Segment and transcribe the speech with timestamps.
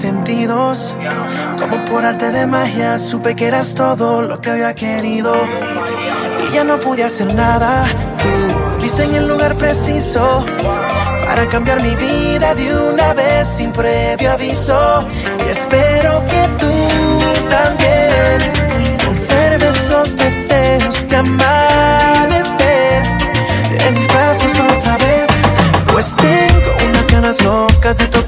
[0.00, 0.94] sentidos.
[1.58, 5.34] Como por arte de magia, supe que eras todo lo que había querido.
[6.48, 7.86] Y ya no pude hacer nada.
[8.22, 8.70] Tú
[9.02, 10.44] en el lugar preciso
[11.24, 15.06] para cambiar mi vida de una vez sin previo aviso.
[15.46, 16.88] Y espero que tú
[17.48, 18.52] también
[19.04, 23.02] conserves los deseos de amanecer
[23.86, 25.28] en mis brazos otra vez.
[25.92, 28.19] Pues tengo unas ganas locas de todo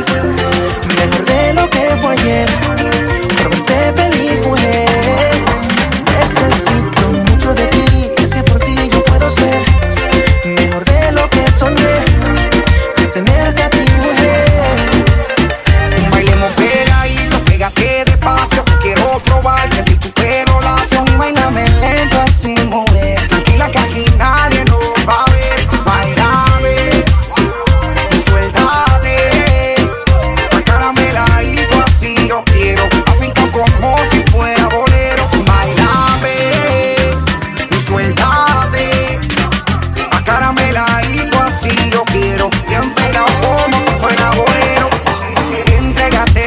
[0.00, 0.57] it.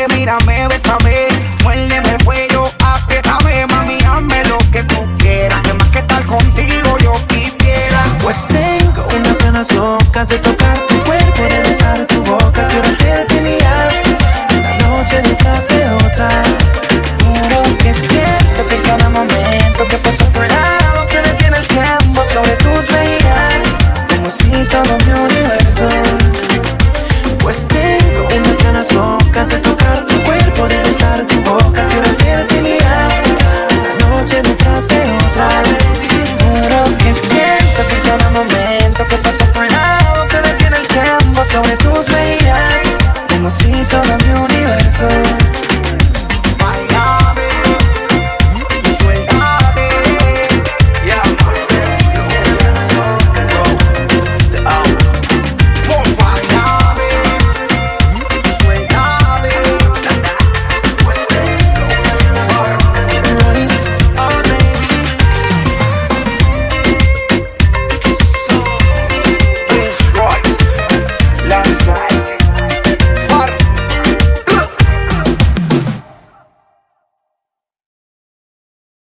[0.08, 1.28] mírame, bésame,
[1.64, 2.11] muérdeme